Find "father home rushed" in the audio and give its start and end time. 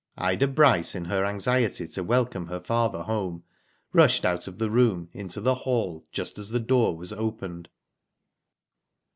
2.59-4.25